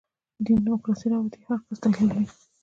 [0.45, 2.27] دین دیموکراسي رابطې هر کس تحلیلوي.